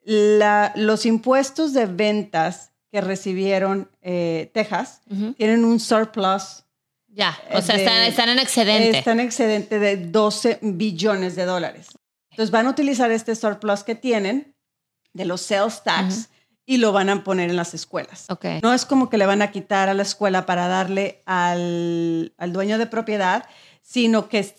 los 0.03 1.05
impuestos 1.05 1.71
de 1.71 1.85
ventas 1.85 2.73
que 2.91 2.99
recibieron 2.99 3.89
eh, 4.01 4.51
Texas 4.53 5.01
tienen 5.37 5.63
un 5.63 5.79
surplus 5.79 6.64
ya, 7.15 7.39
o 7.53 7.61
sea, 7.61 7.77
están, 7.77 8.27
en 8.27 8.39
excedente. 8.39 8.97
Están 8.97 9.21
en 9.21 9.27
excedente 9.27 9.79
de 9.79 9.95
12 9.95 10.59
billones 10.61 11.37
de 11.37 11.45
dólares. 11.45 11.87
Entonces 12.31 12.51
van 12.51 12.67
a 12.67 12.71
utilizar 12.71 13.09
este 13.11 13.35
surplus 13.35 13.83
que 13.83 13.95
tienen 13.95 14.53
de 15.13 15.23
los 15.23 15.39
sales 15.39 15.81
tax 15.81 16.29
y 16.65 16.75
lo 16.75 16.91
van 16.91 17.07
a 17.09 17.23
poner 17.23 17.49
en 17.49 17.55
las 17.55 17.73
escuelas. 17.73 18.25
Okay. 18.29 18.59
No 18.61 18.73
es 18.73 18.85
como 18.85 19.09
que 19.09 19.17
le 19.17 19.25
van 19.25 19.41
a 19.41 19.51
quitar 19.51 19.87
a 19.87 19.93
la 19.93 20.03
escuela 20.03 20.45
para 20.45 20.67
darle 20.67 21.21
al, 21.25 22.33
al 22.37 22.51
dueño 22.51 22.77
de 22.77 22.85
propiedad, 22.85 23.47
sino 23.81 24.27
que 24.27 24.53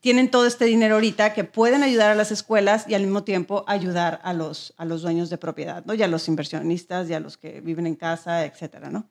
tienen 0.00 0.30
todo 0.30 0.46
este 0.46 0.64
dinero 0.64 0.94
ahorita 0.94 1.34
que 1.34 1.44
pueden 1.44 1.82
ayudar 1.82 2.10
a 2.10 2.14
las 2.14 2.32
escuelas 2.32 2.86
y 2.88 2.94
al 2.94 3.02
mismo 3.02 3.24
tiempo 3.24 3.62
ayudar 3.66 4.20
a 4.24 4.32
los, 4.32 4.72
a 4.78 4.86
los 4.86 5.02
dueños 5.02 5.28
de 5.28 5.36
propiedad, 5.36 5.84
¿no? 5.84 5.92
Y 5.92 6.02
a 6.02 6.08
los 6.08 6.28
inversionistas 6.28 7.10
y 7.10 7.12
a 7.12 7.20
los 7.20 7.36
que 7.36 7.60
viven 7.60 7.86
en 7.86 7.96
casa, 7.96 8.46
etcétera, 8.46 8.88
¿no? 8.88 9.10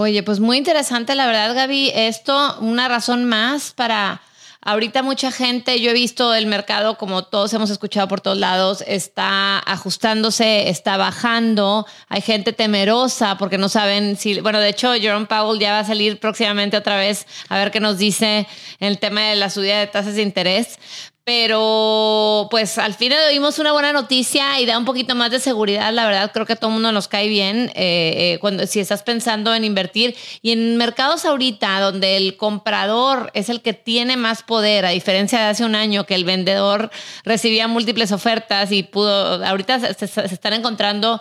Oye, 0.00 0.22
pues 0.22 0.38
muy 0.38 0.58
interesante, 0.58 1.16
la 1.16 1.26
verdad, 1.26 1.56
Gaby. 1.56 1.90
Esto, 1.92 2.56
una 2.60 2.86
razón 2.86 3.24
más 3.24 3.72
para. 3.72 4.22
Ahorita 4.60 5.02
mucha 5.02 5.32
gente, 5.32 5.80
yo 5.80 5.90
he 5.90 5.92
visto 5.92 6.34
el 6.34 6.46
mercado, 6.46 6.96
como 6.98 7.24
todos 7.24 7.52
hemos 7.52 7.70
escuchado 7.70 8.06
por 8.06 8.20
todos 8.20 8.38
lados, 8.38 8.84
está 8.86 9.58
ajustándose, 9.58 10.68
está 10.68 10.96
bajando. 10.98 11.84
Hay 12.08 12.20
gente 12.20 12.52
temerosa 12.52 13.38
porque 13.38 13.58
no 13.58 13.68
saben 13.68 14.16
si, 14.16 14.40
bueno, 14.40 14.60
de 14.60 14.68
hecho, 14.68 14.92
Jerome 14.94 15.26
Powell 15.26 15.58
ya 15.58 15.72
va 15.72 15.80
a 15.80 15.84
salir 15.84 16.20
próximamente 16.20 16.76
otra 16.76 16.96
vez 16.96 17.26
a 17.48 17.58
ver 17.58 17.72
qué 17.72 17.80
nos 17.80 17.98
dice 17.98 18.46
el 18.78 19.00
tema 19.00 19.22
de 19.22 19.34
la 19.34 19.50
subida 19.50 19.80
de 19.80 19.88
tasas 19.88 20.14
de 20.14 20.22
interés. 20.22 20.78
Pero 21.28 22.48
pues 22.50 22.78
al 22.78 22.94
fin 22.94 23.12
oímos 23.28 23.58
una 23.58 23.72
buena 23.72 23.92
noticia 23.92 24.58
y 24.60 24.64
da 24.64 24.78
un 24.78 24.86
poquito 24.86 25.14
más 25.14 25.30
de 25.30 25.40
seguridad. 25.40 25.92
La 25.92 26.06
verdad, 26.06 26.30
creo 26.32 26.46
que 26.46 26.54
a 26.54 26.56
todo 26.56 26.70
el 26.70 26.72
mundo 26.76 26.90
nos 26.90 27.06
cae 27.06 27.28
bien 27.28 27.70
eh, 27.74 28.32
eh, 28.34 28.38
cuando 28.40 28.66
si 28.66 28.80
estás 28.80 29.02
pensando 29.02 29.54
en 29.54 29.62
invertir. 29.62 30.16
Y 30.40 30.52
en 30.52 30.78
mercados 30.78 31.26
ahorita, 31.26 31.80
donde 31.80 32.16
el 32.16 32.38
comprador 32.38 33.30
es 33.34 33.50
el 33.50 33.60
que 33.60 33.74
tiene 33.74 34.16
más 34.16 34.42
poder, 34.42 34.86
a 34.86 34.88
diferencia 34.88 35.38
de 35.38 35.44
hace 35.44 35.66
un 35.66 35.74
año 35.74 36.06
que 36.06 36.14
el 36.14 36.24
vendedor 36.24 36.90
recibía 37.24 37.68
múltiples 37.68 38.10
ofertas 38.10 38.72
y 38.72 38.82
pudo, 38.82 39.44
ahorita 39.44 39.80
se 39.92 40.06
están 40.06 40.54
encontrando 40.54 41.20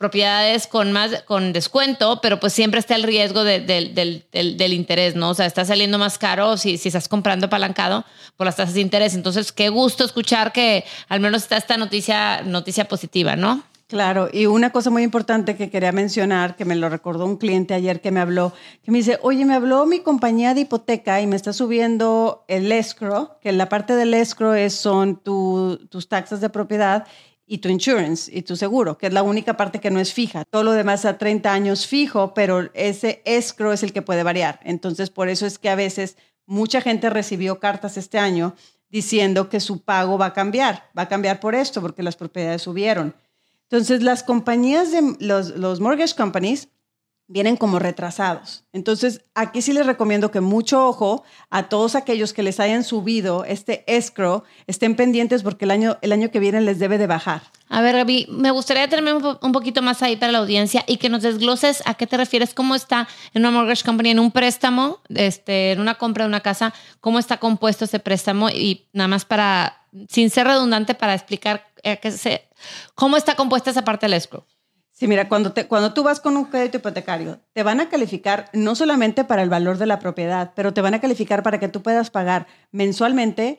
propiedades 0.00 0.66
con 0.66 0.92
más 0.92 1.22
con 1.26 1.52
descuento, 1.52 2.20
pero 2.22 2.40
pues 2.40 2.54
siempre 2.54 2.80
está 2.80 2.94
el 2.96 3.02
riesgo 3.02 3.44
de- 3.44 3.60
del- 3.60 3.94
del- 3.94 4.24
del- 4.32 4.56
del 4.56 4.72
interés, 4.72 5.14
¿no? 5.14 5.28
O 5.28 5.34
sea, 5.34 5.44
está 5.44 5.66
saliendo 5.66 5.98
más 5.98 6.16
caro 6.16 6.56
si, 6.56 6.78
si 6.78 6.88
estás 6.88 7.06
comprando 7.06 7.46
apalancado 7.46 8.06
por 8.38 8.46
las 8.46 8.56
tasas 8.56 8.72
de 8.74 8.80
interés. 8.80 9.14
Entonces, 9.14 9.52
qué 9.52 9.68
gusto 9.68 10.02
escuchar 10.02 10.52
que 10.52 10.84
al 11.10 11.20
menos 11.20 11.42
está 11.42 11.58
esta 11.58 11.76
noticia, 11.76 12.40
noticia 12.42 12.86
positiva, 12.86 13.36
¿no? 13.36 13.62
Claro, 13.88 14.28
y 14.32 14.46
una 14.46 14.70
cosa 14.70 14.88
muy 14.88 15.02
importante 15.02 15.56
que 15.56 15.68
quería 15.68 15.92
mencionar, 15.92 16.56
que 16.56 16.64
me 16.64 16.76
lo 16.76 16.88
recordó 16.88 17.26
un 17.26 17.36
cliente 17.36 17.74
ayer 17.74 18.00
que 18.00 18.12
me 18.12 18.20
habló, 18.20 18.54
que 18.84 18.92
me 18.92 18.98
dice, 18.98 19.18
oye, 19.20 19.44
me 19.44 19.54
habló 19.54 19.84
mi 19.84 19.98
compañía 20.00 20.54
de 20.54 20.60
hipoteca 20.62 21.20
y 21.20 21.26
me 21.26 21.34
está 21.36 21.52
subiendo 21.52 22.44
el 22.48 22.72
escrow, 22.72 23.32
que 23.42 23.50
la 23.52 23.68
parte 23.68 23.96
del 23.96 24.14
escrow 24.14 24.52
es, 24.54 24.74
son 24.76 25.16
tu- 25.16 25.76
tus 25.90 26.08
taxas 26.08 26.40
de 26.40 26.48
propiedad 26.48 27.04
y 27.52 27.58
tu 27.58 27.68
insurance 27.68 28.30
y 28.32 28.42
tu 28.42 28.54
seguro, 28.54 28.96
que 28.96 29.08
es 29.08 29.12
la 29.12 29.24
única 29.24 29.56
parte 29.56 29.80
que 29.80 29.90
no 29.90 29.98
es 29.98 30.12
fija. 30.12 30.44
Todo 30.44 30.62
lo 30.62 30.70
demás 30.70 31.04
a 31.04 31.18
30 31.18 31.52
años 31.52 31.84
fijo, 31.84 32.32
pero 32.32 32.70
ese 32.74 33.22
escrow 33.24 33.72
es 33.72 33.82
el 33.82 33.92
que 33.92 34.02
puede 34.02 34.22
variar. 34.22 34.60
Entonces, 34.62 35.10
por 35.10 35.28
eso 35.28 35.46
es 35.46 35.58
que 35.58 35.68
a 35.68 35.74
veces 35.74 36.16
mucha 36.46 36.80
gente 36.80 37.10
recibió 37.10 37.58
cartas 37.58 37.96
este 37.96 38.20
año 38.20 38.54
diciendo 38.88 39.48
que 39.48 39.58
su 39.58 39.82
pago 39.82 40.16
va 40.16 40.26
a 40.26 40.32
cambiar, 40.32 40.90
va 40.96 41.02
a 41.02 41.08
cambiar 41.08 41.40
por 41.40 41.56
esto, 41.56 41.80
porque 41.80 42.04
las 42.04 42.14
propiedades 42.14 42.62
subieron. 42.62 43.16
Entonces, 43.68 44.04
las 44.04 44.22
compañías 44.22 44.92
de 44.92 45.16
los, 45.18 45.56
los 45.56 45.80
mortgage 45.80 46.14
companies 46.14 46.68
vienen 47.32 47.56
como 47.56 47.78
retrasados. 47.78 48.64
Entonces, 48.72 49.22
aquí 49.36 49.62
sí 49.62 49.72
les 49.72 49.86
recomiendo 49.86 50.32
que 50.32 50.40
mucho 50.40 50.84
ojo 50.84 51.22
a 51.48 51.68
todos 51.68 51.94
aquellos 51.94 52.32
que 52.32 52.42
les 52.42 52.58
hayan 52.58 52.82
subido 52.82 53.44
este 53.44 53.84
escrow, 53.86 54.42
estén 54.66 54.96
pendientes 54.96 55.44
porque 55.44 55.64
el 55.64 55.70
año, 55.70 55.96
el 56.02 56.10
año 56.10 56.32
que 56.32 56.40
viene 56.40 56.60
les 56.60 56.80
debe 56.80 56.98
de 56.98 57.06
bajar. 57.06 57.42
A 57.68 57.82
ver, 57.82 57.94
Gaby, 57.94 58.26
me 58.30 58.50
gustaría 58.50 58.88
tenerme 58.88 59.12
un, 59.12 59.22
po- 59.22 59.38
un 59.42 59.52
poquito 59.52 59.80
más 59.80 60.02
ahí 60.02 60.16
para 60.16 60.32
la 60.32 60.38
audiencia 60.38 60.84
y 60.88 60.96
que 60.96 61.08
nos 61.08 61.22
desgloses 61.22 61.84
a 61.86 61.94
qué 61.94 62.08
te 62.08 62.16
refieres, 62.16 62.52
cómo 62.52 62.74
está 62.74 63.06
en 63.32 63.42
una 63.42 63.52
mortgage 63.52 63.84
company, 63.84 64.10
en 64.10 64.18
un 64.18 64.32
préstamo, 64.32 64.98
este, 65.08 65.70
en 65.70 65.80
una 65.80 65.94
compra 65.94 66.24
de 66.24 66.28
una 66.30 66.40
casa, 66.40 66.74
cómo 67.00 67.20
está 67.20 67.36
compuesto 67.36 67.84
ese 67.84 68.00
préstamo 68.00 68.50
y 68.50 68.88
nada 68.92 69.06
más 69.06 69.24
para, 69.24 69.86
sin 70.08 70.30
ser 70.30 70.48
redundante, 70.48 70.94
para 70.96 71.14
explicar 71.14 71.64
qué 72.02 72.10
se, 72.10 72.48
cómo 72.96 73.16
está 73.16 73.36
compuesta 73.36 73.70
esa 73.70 73.84
parte 73.84 74.06
del 74.06 74.14
escrow. 74.14 74.44
Sí, 75.00 75.08
mira, 75.08 75.30
cuando, 75.30 75.54
te, 75.54 75.66
cuando 75.66 75.94
tú 75.94 76.02
vas 76.02 76.20
con 76.20 76.36
un 76.36 76.44
crédito 76.44 76.76
hipotecario, 76.76 77.40
te 77.54 77.62
van 77.62 77.80
a 77.80 77.88
calificar 77.88 78.50
no 78.52 78.74
solamente 78.74 79.24
para 79.24 79.42
el 79.42 79.48
valor 79.48 79.78
de 79.78 79.86
la 79.86 79.98
propiedad, 79.98 80.52
pero 80.54 80.74
te 80.74 80.82
van 80.82 80.92
a 80.92 81.00
calificar 81.00 81.42
para 81.42 81.58
que 81.58 81.68
tú 81.68 81.80
puedas 81.80 82.10
pagar 82.10 82.46
mensualmente 82.70 83.58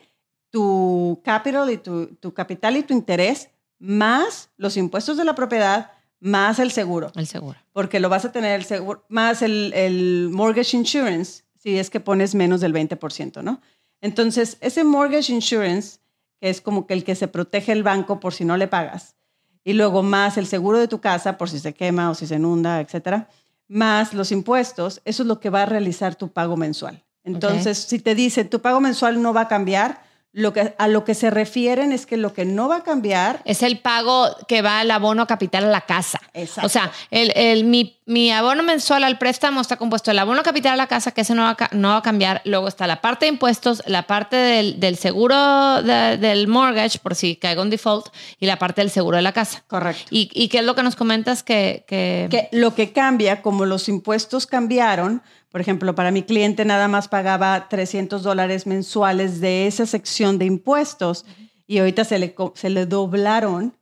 tu 0.52 1.20
capital 1.26 1.72
y 1.72 1.78
tu, 1.78 2.16
tu 2.18 2.36
capital 2.36 2.78
y 2.78 2.84
tu 2.84 2.94
interés, 2.94 3.50
más 3.80 4.52
los 4.56 4.78
impuestos 4.78 5.18
de 5.18 5.26
la 5.26 5.34
propiedad, 5.34 5.94
más 6.20 6.60
el 6.60 6.70
seguro. 6.70 7.12
El 7.16 7.26
seguro. 7.26 7.58
porque 7.74 8.00
lo 8.00 8.08
vas 8.08 8.24
a 8.24 8.32
tener 8.32 8.60
el 8.60 8.66
seguro, 8.66 9.04
más 9.10 9.42
el, 9.42 9.74
el 9.74 10.30
mortgage 10.32 10.78
insurance, 10.78 11.44
si 11.58 11.80
es 11.80 11.90
que 11.90 12.00
pones 12.00 12.36
menos 12.36 12.62
del 12.62 12.72
20%, 12.72 13.42
¿no? 13.42 13.62
Entonces, 14.00 14.60
ese 14.62 14.84
mortgage 14.84 15.34
insurance, 15.34 16.02
que 16.40 16.52
es 16.52 16.62
como 16.62 16.86
que 16.86 16.94
el 16.94 17.04
que 17.04 17.16
se 17.16 17.28
protege 17.28 17.72
el 17.72 17.82
banco 17.82 18.20
por 18.20 18.36
si 18.36 18.46
no 18.46 18.58
le 18.58 18.68
pagas, 18.68 19.16
y 19.64 19.74
luego 19.74 20.04
más 20.04 20.38
el 20.38 20.48
seguro 20.48 20.80
de 20.80 20.88
tu 20.88 21.00
casa 21.00 21.38
por 21.38 21.50
si 21.50 21.60
se 21.60 21.74
quema 21.74 22.10
o 22.10 22.16
si 22.16 22.28
se 22.28 22.36
inunda, 22.36 22.80
etcétera, 22.80 23.28
más 23.68 24.14
los 24.14 24.32
impuestos, 24.32 25.02
eso 25.06 25.24
es 25.24 25.28
lo 25.28 25.40
que 25.40 25.50
va 25.50 25.64
a 25.64 25.66
realizar 25.66 26.16
tu 26.16 26.30
pago 26.30 26.58
mensual. 26.58 27.04
Entonces, 27.24 27.78
si 27.78 28.00
te 28.00 28.16
dice 28.16 28.44
tu 28.44 28.62
pago 28.62 28.82
mensual 28.82 29.22
no 29.22 29.34
va 29.34 29.42
a 29.42 29.48
cambiar, 29.48 30.04
lo 30.34 30.54
que, 30.54 30.74
a 30.78 30.88
lo 30.88 31.04
que 31.04 31.14
se 31.14 31.30
refieren 31.30 31.92
es 31.92 32.06
que 32.06 32.16
lo 32.16 32.34
que 32.34 32.46
no 32.46 32.70
va 32.70 32.78
a 32.78 32.84
cambiar 32.84 33.42
Es 33.44 33.64
el 33.64 33.80
pago 33.80 34.30
que 34.48 34.62
va 34.62 34.80
al 34.80 34.90
abono 34.90 35.28
capital 35.28 35.66
a 35.66 35.68
la 35.68 35.82
casa. 35.82 36.22
Exacto. 36.34 36.66
O 36.68 36.70
sea, 36.70 36.90
el, 37.10 37.34
el- 37.36 37.66
mi, 37.66 37.98
mi 38.06 38.32
abono 38.32 38.64
mensual 38.64 39.04
al 39.04 39.18
préstamo 39.18 39.60
está 39.60 39.76
compuesto 39.76 40.10
del 40.10 40.20
abono 40.20 40.42
capital 40.42 40.72
a 40.74 40.76
la 40.78 40.88
casa, 40.88 41.12
que 41.12 41.22
ese 41.22 41.36
no 41.36 41.44
va, 41.44 41.58
a, 41.60 41.70
no 41.76 41.90
va 41.90 41.98
a 41.98 42.02
cambiar. 42.02 42.42
Luego 42.46 42.70
está 42.70 42.88
la 42.88 43.02
parte 43.02 43.26
de 43.26 43.32
impuestos, 43.34 43.84
la 43.88 44.04
parte 44.08 44.38
del, 44.38 44.80
del 44.80 44.96
seguro 44.96 45.82
de- 45.84 46.18
del 46.18 46.48
mortgage, 46.48 47.00
por 47.00 47.16
si 47.16 47.36
caigo 47.36 47.62
en 47.64 47.70
default, 47.70 48.08
y 48.40 48.46
la 48.46 48.58
parte 48.58 48.80
del 48.80 48.90
seguro 48.90 49.18
de 49.18 49.24
la 49.24 49.34
casa. 49.34 49.64
Correcto. 49.68 50.04
¿Y, 50.12 50.30
y 50.34 50.48
qué 50.48 50.60
es 50.60 50.64
lo 50.66 50.76
que 50.76 50.84
nos 50.84 50.96
comentas 50.96 51.44
que... 51.44 51.84
que- 51.88 52.28
que 52.32 52.48
lo 52.54 52.74
que 52.74 52.94
cambia, 52.94 53.42
como 53.42 53.66
los 53.66 53.90
impuestos 53.90 54.48
cambiaron, 54.48 55.22
por 55.52 55.62
ejemplo, 55.62 55.94
para 55.96 56.12
mi 56.12 56.24
cliente 56.24 56.66
nada 56.66 56.88
más 56.88 57.08
pagaba 57.08 57.68
300 57.70 58.24
dólares 58.24 58.66
mensuales 58.66 59.42
de 59.42 59.68
esa 59.68 59.86
sección 59.86 60.38
de 60.38 60.46
impuestos 60.46 61.26
y 61.68 61.80
ahorita 61.80 62.04
se 62.06 62.20
le, 62.20 62.36
se 62.56 62.70
le 62.70 62.86
doblaron 62.86 63.78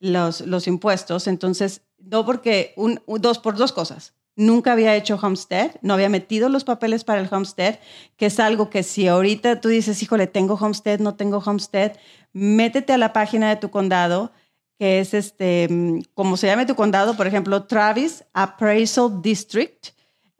los, 0.00 0.40
los 0.42 0.66
impuestos. 0.66 1.26
Entonces, 1.28 1.82
no 1.98 2.26
porque, 2.26 2.72
un, 2.76 3.00
un- 3.06 3.20
dos 3.20 3.38
por 3.38 3.56
dos 3.56 3.72
cosas. 3.72 4.14
Nunca 4.34 4.72
había 4.72 4.96
hecho 4.96 5.18
homestead, 5.22 5.72
no 5.82 5.92
había 5.94 6.08
metido 6.08 6.48
los 6.48 6.64
papeles 6.64 7.04
para 7.04 7.20
el 7.20 7.28
homestead, 7.30 7.78
que 8.16 8.26
es 8.26 8.40
algo 8.40 8.70
que 8.70 8.82
si 8.82 9.06
ahorita 9.06 9.60
tú 9.60 9.68
dices, 9.68 10.02
híjole, 10.02 10.26
tengo 10.26 10.54
homestead, 10.54 11.00
no 11.00 11.14
tengo 11.16 11.38
homestead, 11.38 11.92
métete 12.32 12.94
a 12.94 12.98
la 12.98 13.12
página 13.12 13.50
de 13.50 13.56
tu 13.56 13.70
condado, 13.70 14.32
que 14.78 15.00
es 15.00 15.12
este, 15.14 15.68
mm, 15.70 16.00
como 16.14 16.36
se 16.38 16.46
llame 16.46 16.64
tu 16.66 16.74
condado, 16.74 17.14
por 17.14 17.26
ejemplo, 17.26 17.64
Travis 17.64 18.24
Appraisal 18.32 19.20
District. 19.20 19.88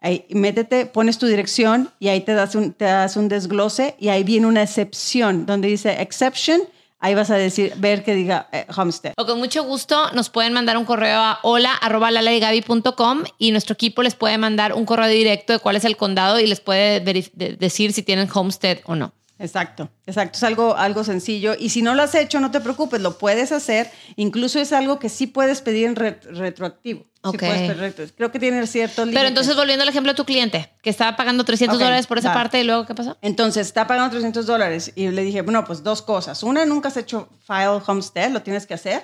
Ahí, 0.02 0.26
métete, 0.30 0.86
pones 0.86 1.18
tu 1.18 1.26
dirección 1.26 1.90
y 2.00 2.08
ahí 2.08 2.22
te 2.22 2.34
das, 2.34 2.56
un, 2.56 2.72
te 2.72 2.86
das 2.86 3.16
un 3.16 3.28
desglose 3.28 3.94
y 4.00 4.08
ahí 4.08 4.24
viene 4.24 4.48
una 4.48 4.62
excepción 4.62 5.46
donde 5.46 5.68
dice 5.68 6.02
exception. 6.02 6.60
Ahí 6.98 7.14
vas 7.14 7.30
a 7.30 7.36
decir, 7.36 7.72
ver 7.76 8.02
que 8.02 8.14
diga 8.14 8.48
eh, 8.52 8.66
homestead. 8.76 9.14
O 9.16 9.26
con 9.26 9.38
mucho 9.38 9.62
gusto 9.62 10.10
nos 10.12 10.28
pueden 10.28 10.52
mandar 10.52 10.76
un 10.76 10.84
correo 10.84 11.18
a 11.18 11.38
hola 11.42 11.72
arroba 11.74 12.10
laladygaby.com 12.10 13.22
y 13.38 13.52
nuestro 13.52 13.74
equipo 13.74 14.02
les 14.02 14.16
puede 14.16 14.38
mandar 14.38 14.72
un 14.72 14.84
correo 14.84 15.08
directo 15.08 15.52
de 15.52 15.60
cuál 15.60 15.76
es 15.76 15.84
el 15.84 15.96
condado 15.96 16.40
y 16.40 16.46
les 16.46 16.60
puede 16.60 17.00
decir 17.00 17.92
si 17.92 18.02
tienen 18.02 18.28
homestead 18.32 18.78
o 18.84 18.96
no. 18.96 19.12
Exacto, 19.42 19.90
exacto. 20.06 20.36
Es 20.36 20.42
algo, 20.44 20.76
algo 20.76 21.02
sencillo. 21.02 21.54
Y 21.58 21.70
si 21.70 21.82
no 21.82 21.94
lo 21.96 22.02
has 22.02 22.14
hecho, 22.14 22.38
no 22.38 22.52
te 22.52 22.60
preocupes, 22.60 23.00
lo 23.00 23.18
puedes 23.18 23.50
hacer. 23.50 23.90
Incluso 24.14 24.60
es 24.60 24.72
algo 24.72 24.98
que 25.00 25.08
sí 25.08 25.26
puedes 25.26 25.60
pedir 25.62 25.86
en 25.88 25.96
re- 25.96 26.20
retroactivo. 26.22 27.00
Sí 27.02 27.08
Ok. 27.24 27.38
puedes 27.38 27.60
pedir 27.72 27.76
retro- 27.78 28.14
Creo 28.16 28.30
que 28.30 28.38
tiene 28.38 28.64
ciertos 28.68 29.08
Pero 29.12 29.26
entonces, 29.28 29.56
volviendo 29.56 29.82
al 29.82 29.88
ejemplo 29.88 30.12
de 30.12 30.16
tu 30.16 30.24
cliente, 30.24 30.72
que 30.82 30.90
estaba 30.90 31.16
pagando 31.16 31.44
300 31.44 31.76
Ok, 31.76 31.82
dólares 31.82 32.06
por 32.06 32.18
esa 32.18 32.28
va. 32.28 32.34
parte 32.34 32.60
y 32.60 32.64
luego, 32.64 32.86
¿qué 32.86 32.94
pasó? 32.94 33.18
Entonces, 33.20 33.66
está 33.66 33.86
pagando 33.88 34.10
300 34.10 34.46
dólares. 34.46 34.92
Y 34.94 35.08
le 35.08 35.22
dije, 35.24 35.42
bueno, 35.42 35.64
pues 35.64 35.82
dos 35.82 36.02
cosas. 36.02 36.42
Una, 36.44 36.64
nunca 36.64 36.88
has 36.88 36.96
hecho 36.96 37.28
file 37.44 37.80
homestead, 37.84 38.30
lo 38.30 38.42
tienes 38.42 38.66
que 38.66 38.74
hacer. 38.74 39.02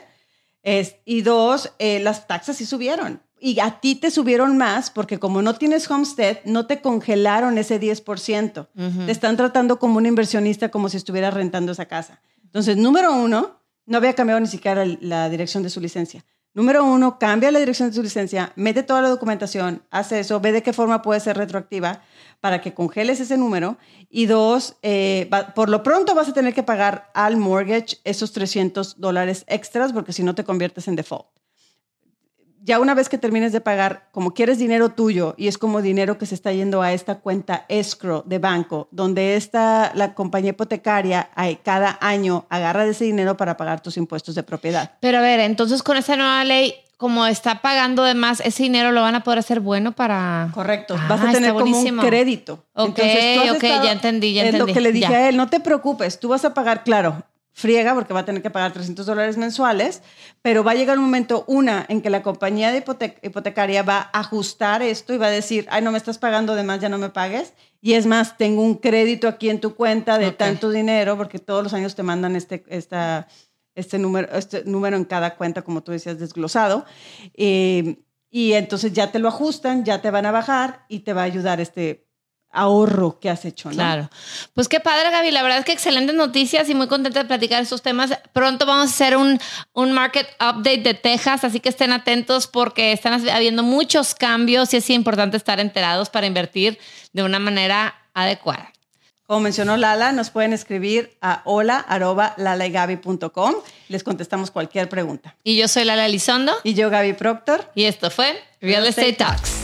Es- 0.62 0.96
y 1.04 1.22
dos, 1.22 1.72
eh, 1.80 1.98
las 2.00 2.26
taxas 2.28 2.56
sí 2.56 2.64
subieron. 2.66 3.22
Y 3.40 3.60
a 3.60 3.80
ti 3.80 3.94
te 3.94 4.10
subieron 4.10 4.56
más 4.56 4.90
porque 4.90 5.18
como 5.18 5.42
no 5.42 5.54
tienes 5.54 5.90
homestead, 5.90 6.38
no 6.44 6.66
te 6.66 6.80
congelaron 6.80 7.56
ese 7.58 7.78
10%. 7.80 8.68
Te 9.06 9.12
están 9.12 9.36
tratando 9.36 9.78
como 9.78 9.98
un 9.98 10.06
inversionista, 10.06 10.70
como 10.70 10.88
si 10.88 10.96
estuvieras 10.96 11.34
rentando 11.34 11.72
esa 11.72 11.86
casa. 11.86 12.20
Entonces, 12.44 12.76
número 12.76 13.14
uno, 13.14 13.60
no 13.86 13.96
había 13.98 14.14
cambiado 14.14 14.40
ni 14.40 14.46
siquiera 14.48 14.84
la 15.00 15.28
dirección 15.28 15.62
de 15.62 15.70
su 15.70 15.80
licencia. 15.80 16.24
Número 16.54 16.82
uno, 16.84 17.18
cambia 17.18 17.50
la 17.52 17.58
dirección 17.60 17.90
de 17.90 17.94
su 17.94 18.02
licencia, 18.02 18.52
mete 18.56 18.82
toda 18.82 19.00
la 19.02 19.08
documentación, 19.10 19.82
hace 19.90 20.18
eso, 20.20 20.40
ve 20.40 20.50
de 20.50 20.62
qué 20.62 20.72
forma 20.72 21.02
puede 21.02 21.20
ser 21.20 21.36
retroactiva 21.36 22.02
para 22.40 22.60
que 22.60 22.74
congeles 22.74 23.20
ese 23.20 23.36
número. 23.36 23.76
Y 24.10 24.26
dos, 24.26 24.76
eh, 24.82 25.28
va- 25.32 25.54
por 25.54 25.68
lo 25.68 25.82
pronto 25.84 26.14
vas 26.14 26.28
a 26.28 26.32
tener 26.32 26.54
que 26.54 26.62
pagar 26.64 27.10
al 27.14 27.36
mortgage 27.36 27.98
esos 28.02 28.32
300 28.32 28.98
dólares 28.98 29.44
extras 29.46 29.92
porque 29.92 30.12
si 30.12 30.22
no 30.24 30.34
te 30.34 30.42
conviertes 30.42 30.88
en 30.88 30.96
default. 30.96 31.26
Ya 32.62 32.80
una 32.80 32.94
vez 32.94 33.08
que 33.08 33.18
termines 33.18 33.52
de 33.52 33.60
pagar, 33.60 34.08
como 34.12 34.32
quieres 34.34 34.58
dinero 34.58 34.90
tuyo 34.90 35.34
y 35.38 35.48
es 35.48 35.58
como 35.58 35.80
dinero 35.80 36.18
que 36.18 36.26
se 36.26 36.34
está 36.34 36.52
yendo 36.52 36.82
a 36.82 36.92
esta 36.92 37.16
cuenta 37.20 37.64
escrow 37.68 38.22
de 38.26 38.38
banco, 38.38 38.88
donde 38.90 39.36
esta, 39.36 39.92
la 39.94 40.14
compañía 40.14 40.50
hipotecaria 40.50 41.30
cada 41.62 41.98
año 42.00 42.46
agarra 42.50 42.84
de 42.84 42.90
ese 42.90 43.04
dinero 43.04 43.36
para 43.36 43.56
pagar 43.56 43.80
tus 43.80 43.96
impuestos 43.96 44.34
de 44.34 44.42
propiedad. 44.42 44.92
Pero 45.00 45.18
a 45.18 45.20
ver, 45.22 45.40
entonces 45.40 45.82
con 45.82 45.96
esta 45.96 46.16
nueva 46.16 46.44
ley, 46.44 46.74
como 46.98 47.26
está 47.26 47.62
pagando 47.62 48.02
de 48.02 48.14
más, 48.14 48.40
ese 48.40 48.64
dinero 48.64 48.90
lo 48.90 49.02
van 49.02 49.14
a 49.14 49.22
poder 49.22 49.38
hacer 49.38 49.60
bueno 49.60 49.92
para... 49.92 50.50
Correcto. 50.52 50.96
Ah, 50.98 51.06
Vas 51.08 51.20
a 51.22 51.32
tener 51.32 51.54
como 51.54 51.78
un 51.78 51.98
crédito. 51.98 52.64
Ok, 52.74 52.98
has 52.98 53.56
ok, 53.56 53.62
ya 53.62 53.92
entendí, 53.92 54.34
ya 54.34 54.44
Es 54.44 54.52
lo 54.52 54.60
entendí, 54.60 54.74
que 54.74 54.80
le 54.80 54.92
dije 54.92 55.12
ya. 55.12 55.18
a 55.18 55.28
él, 55.28 55.36
no 55.36 55.48
te 55.48 55.60
preocupes, 55.60 56.18
tú 56.18 56.28
vas 56.28 56.44
a 56.44 56.54
pagar, 56.54 56.82
claro, 56.82 57.22
friega 57.58 57.92
porque 57.92 58.14
va 58.14 58.20
a 58.20 58.24
tener 58.24 58.40
que 58.40 58.50
pagar 58.50 58.72
300 58.72 59.04
dólares 59.04 59.36
mensuales, 59.36 60.00
pero 60.42 60.62
va 60.62 60.70
a 60.70 60.74
llegar 60.76 60.96
un 60.96 61.06
momento, 61.06 61.44
una, 61.48 61.84
en 61.88 62.02
que 62.02 62.08
la 62.08 62.22
compañía 62.22 62.70
de 62.70 62.84
hipote- 62.84 63.16
hipotecaria 63.20 63.82
va 63.82 64.10
a 64.12 64.20
ajustar 64.20 64.80
esto 64.80 65.12
y 65.12 65.18
va 65.18 65.26
a 65.26 65.30
decir, 65.30 65.66
ay, 65.68 65.82
no 65.82 65.90
me 65.90 65.98
estás 65.98 66.18
pagando 66.18 66.54
de 66.54 66.62
más, 66.62 66.80
ya 66.80 66.88
no 66.88 66.98
me 66.98 67.08
pagues. 67.08 67.54
Y 67.80 67.94
es 67.94 68.06
más, 68.06 68.36
tengo 68.38 68.62
un 68.62 68.76
crédito 68.76 69.26
aquí 69.26 69.50
en 69.50 69.58
tu 69.60 69.74
cuenta 69.74 70.18
de 70.18 70.30
tanto 70.30 70.70
dinero, 70.70 71.16
porque 71.16 71.40
todos 71.40 71.64
los 71.64 71.74
años 71.74 71.96
te 71.96 72.04
mandan 72.04 72.36
este, 72.36 72.64
esta, 72.68 73.26
este, 73.74 73.98
número, 73.98 74.28
este 74.32 74.62
número 74.64 74.96
en 74.96 75.04
cada 75.04 75.34
cuenta, 75.34 75.62
como 75.62 75.82
tú 75.82 75.90
decías, 75.90 76.20
desglosado. 76.20 76.84
Eh, 77.34 77.96
y 78.30 78.52
entonces 78.52 78.92
ya 78.92 79.10
te 79.10 79.18
lo 79.18 79.26
ajustan, 79.26 79.84
ya 79.84 80.00
te 80.00 80.12
van 80.12 80.26
a 80.26 80.30
bajar 80.30 80.84
y 80.88 81.00
te 81.00 81.12
va 81.12 81.22
a 81.22 81.24
ayudar 81.24 81.60
este 81.60 82.07
ahorro 82.50 83.20
que 83.20 83.30
has 83.30 83.44
hecho, 83.44 83.68
¿no? 83.68 83.74
Claro. 83.74 84.08
Pues 84.54 84.68
qué 84.68 84.80
padre, 84.80 85.10
Gaby. 85.10 85.30
La 85.30 85.42
verdad 85.42 85.58
es 85.58 85.64
que 85.64 85.72
excelentes 85.72 86.16
noticias 86.16 86.68
y 86.68 86.74
muy 86.74 86.88
contenta 86.88 87.20
de 87.20 87.26
platicar 87.26 87.62
estos 87.62 87.82
temas. 87.82 88.10
Pronto 88.32 88.66
vamos 88.66 88.86
a 88.86 88.90
hacer 88.90 89.16
un, 89.16 89.38
un 89.74 89.92
market 89.92 90.26
update 90.40 90.82
de 90.82 90.94
Texas, 90.94 91.44
así 91.44 91.60
que 91.60 91.68
estén 91.68 91.92
atentos 91.92 92.46
porque 92.46 92.92
están 92.92 93.28
habiendo 93.28 93.62
muchos 93.62 94.14
cambios 94.14 94.72
y 94.74 94.78
es 94.78 94.90
importante 94.90 95.36
estar 95.36 95.60
enterados 95.60 96.10
para 96.10 96.26
invertir 96.26 96.78
de 97.12 97.22
una 97.22 97.38
manera 97.38 97.94
adecuada. 98.14 98.72
Como 99.26 99.40
mencionó 99.40 99.76
Lala, 99.76 100.12
nos 100.12 100.30
pueden 100.30 100.54
escribir 100.54 101.18
a 101.20 101.42
hola.lalaagaby.com. 101.44 103.54
Les 103.88 104.02
contestamos 104.02 104.50
cualquier 104.50 104.88
pregunta. 104.88 105.36
Y 105.44 105.58
yo 105.58 105.68
soy 105.68 105.84
Lala 105.84 106.06
Elizondo 106.06 106.54
Y 106.64 106.72
yo, 106.72 106.88
Gaby 106.88 107.12
Proctor. 107.12 107.70
y 107.74 107.84
esto 107.84 108.10
fue 108.10 108.42
Real 108.62 108.86
Estate 108.86 109.12
Talks. 109.12 109.57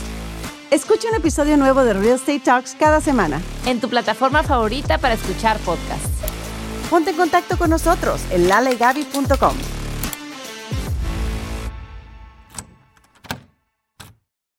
Escucha 0.71 1.09
un 1.09 1.15
episodio 1.15 1.57
nuevo 1.57 1.83
de 1.83 1.93
Real 1.93 2.15
Estate 2.15 2.39
Talks 2.39 2.75
cada 2.77 2.99
semana. 2.99 3.39
En 3.67 3.79
tu 3.79 3.87
plataforma 3.87 4.41
favorita 4.41 4.97
para 4.97 5.13
escuchar 5.13 5.59
podcasts. 5.59 6.09
Ponte 6.89 7.11
en 7.11 7.17
contacto 7.17 7.57
con 7.57 7.69
nosotros 7.69 8.21
en 8.31 8.47
lalaagaby.com. 8.47 9.84